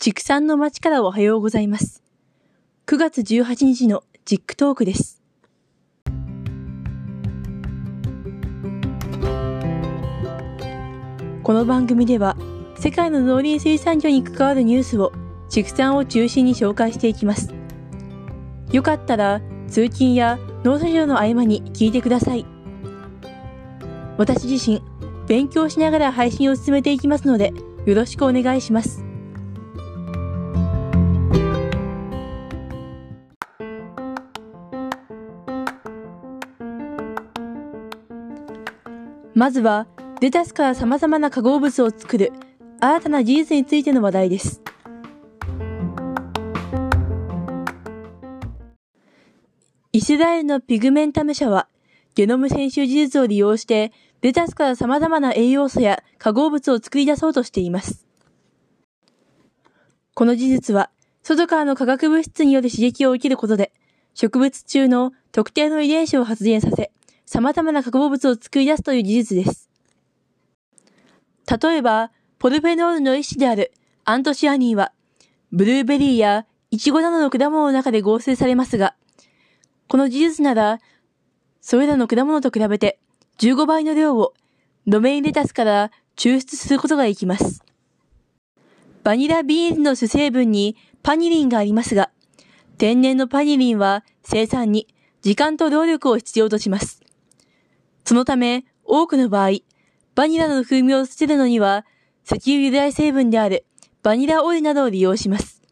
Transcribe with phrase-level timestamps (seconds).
[0.00, 2.02] 畜産の町からおはようございます。
[2.86, 5.20] 9月18日のジックトークです。
[11.42, 12.34] この番組では、
[12.78, 15.12] 世界の農林水産業に関わるニュースを
[15.50, 17.52] 畜産を中心に紹介していきます。
[18.72, 22.46] よかったら通勤や農作業の合間に聞いてください。
[24.16, 24.80] 私自身、
[25.26, 27.52] 勉強しながら配信を進めていきますので、
[27.84, 29.09] よろしくお願いします。
[39.40, 39.86] まずは、
[40.20, 42.30] レタスから様々な化合物を作る
[42.78, 44.60] 新たな技術についての話題です。
[49.92, 51.68] イスラエルのピグメンタム社は、
[52.14, 58.04] ゲノム編集技術を利用して、レタスから様々な栄養素や化合物を作り出そうとしています。
[60.12, 60.90] この技術は、
[61.22, 63.72] 外からの化学物質による刺激を受けることで、
[64.12, 66.92] 植物中の特定の遺伝子を発現させ、
[67.32, 69.70] 様々な化合物を作り出すという技術です。
[71.62, 73.72] 例えば、ポルフェノールの一種である
[74.04, 74.92] アントシアニンは、
[75.52, 78.96] ブルーベリーやイチゴなどの果物の中で合成されますが、
[79.86, 80.80] この技術なら、
[81.60, 82.98] それらの果物と比べて
[83.38, 84.34] 15倍の量を
[84.86, 87.62] ロメインレタスから抽出することができます。
[89.04, 92.10] バニラビーンの主成分にパニリンがありますが、
[92.76, 94.88] 天然のパニリンは生産に
[95.22, 97.04] 時間と労力を必要とします。
[98.04, 99.58] そのため、多くの場合、
[100.14, 101.86] バニラの風味を捨てるのには、
[102.24, 103.64] 石油由来成分である
[104.02, 105.62] バニラオイルなどを利用します。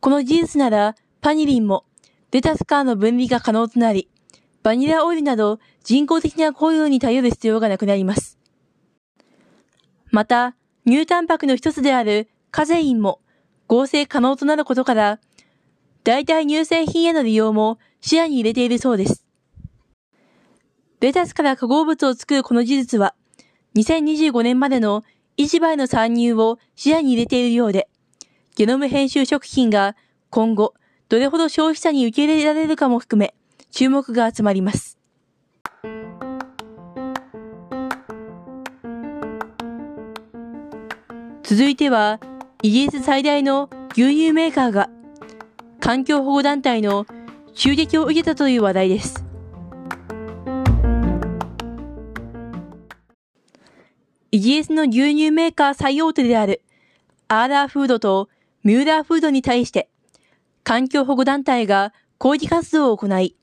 [0.00, 1.84] この技術なら、パニリンも
[2.30, 4.10] レタスカーの分離が可能となり、
[4.62, 8.38] バニラオイルなど人工的な香料に頼る必要がなくなります。
[10.10, 13.20] また、乳タンパクの一つであるカゼインも
[13.66, 15.20] 合成可能となることから、
[16.02, 19.23] 代替乳製品への利用も視野に入れているそうです。
[21.04, 23.14] レタスから化合物を作るこの技術は、
[23.76, 25.04] 2025年までの
[25.36, 27.88] 市場への参入を視野に入れているようで、
[28.56, 29.96] ゲノム編集食品が
[30.30, 30.72] 今後
[31.10, 33.34] どれほど消費者に受け入れられるかも含め、
[33.70, 34.98] 注目が集まります。
[41.42, 42.18] 続いては、
[42.62, 44.88] イギリス最大の牛乳メーカーが、
[45.80, 47.04] 環境保護団体の
[47.52, 49.23] 襲撃を受けたという話題です。
[54.44, 56.60] ギリスの牛乳メーカー最大手である、
[57.28, 58.28] アーラーフードと
[58.62, 59.88] ミューラーフードに対して、
[60.64, 63.36] 環境保護団体が抗議活動を行い、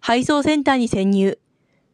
[0.00, 1.38] 配送センターに潜入、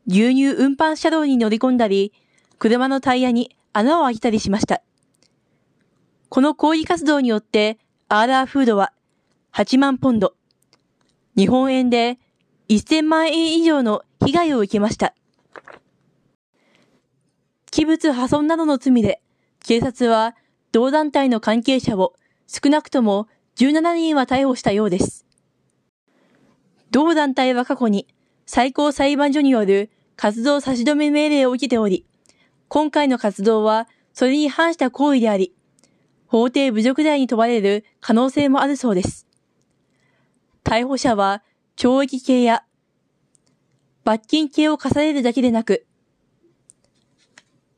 [0.06, 2.12] 牛乳運搬車両に乗り込んだり、
[2.60, 4.80] 車のタイヤに穴を開けたりしました。
[6.28, 8.92] この抗議活動によって、アーラーフードは
[9.54, 10.34] 8万ポンド、
[11.36, 12.20] 日本円で
[12.68, 15.16] 1000万円以上の被害を受けました。
[17.76, 19.20] 器物破損などの罪で、
[19.62, 20.34] 警察は
[20.72, 22.14] 同団体の関係者を
[22.46, 25.26] 少なくとも17人は逮捕したようです。
[26.90, 28.08] 同団体は過去に
[28.46, 32.06] 最高裁判所による活動差し止め命令を受けており、
[32.68, 35.52] 今回の活動はそれに反した行為であり、
[36.28, 39.26] 法廷侮辱罪に問われる可能性もあるそうです。
[40.64, 41.42] 逮捕者は
[41.76, 42.64] 懲役刑や
[44.02, 45.85] 罰金刑を課されるだけでなく、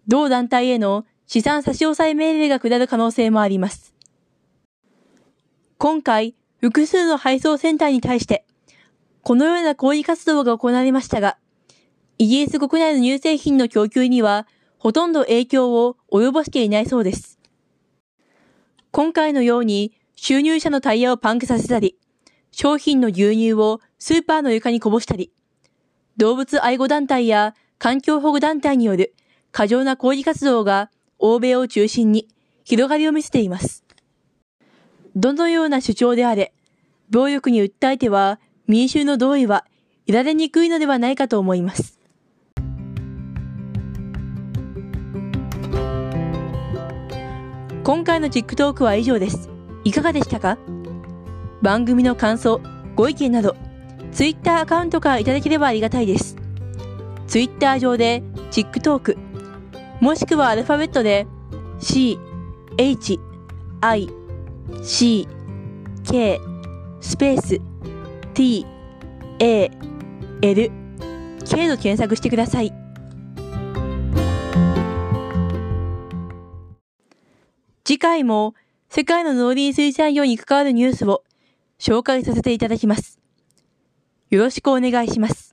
[0.08, 3.94] 同団体への資産差し押さえ命令が下る可能性もあります。
[5.76, 8.46] 今回、複数の配送センターに対して、
[9.22, 11.36] このような抗議活動が行われましたが、
[12.16, 14.48] イギリス国内の乳製品の供給には、
[14.78, 17.38] ほとんど影響を及ぼしていないそうです。
[18.90, 21.98] 今回のように、収入者のタイヤをパンクさせたり、
[22.50, 25.32] 商品の牛乳をスーパーの床にこぼしたり、
[26.16, 29.14] 動物愛護団体や環境保護団体による
[29.50, 32.28] 過剰な抗議活動が欧米を中心に
[32.64, 33.84] 広がりを見せています。
[35.16, 36.52] どのような主張であれ、
[37.10, 39.64] 暴力に訴えては民衆の同意は
[40.06, 41.98] いられにくいのではないかと思います。
[47.82, 49.48] 今回の TikTok は以上です。
[49.84, 50.58] いかがでしたか？
[51.62, 52.60] 番組の感想、
[52.94, 53.56] ご意見など、
[54.12, 56.36] Twitter アカウントからいただければありがたいです。
[57.26, 59.16] Twitter 上で TikTok、
[60.00, 61.26] もしくはアルファベットで
[61.80, 62.18] C、
[62.78, 63.18] H、
[63.80, 64.08] I、
[64.82, 65.28] C、
[66.08, 66.40] K、
[67.00, 67.60] スペース、
[68.34, 68.64] T、
[69.40, 69.70] A、
[70.42, 70.70] L、
[71.44, 72.72] K と検索してください。
[77.84, 78.54] 次回も
[78.90, 81.24] 世界の農林水産業に関わるニュースを
[81.78, 83.18] 紹介させていただきます。
[84.30, 85.47] よろしくお願いします。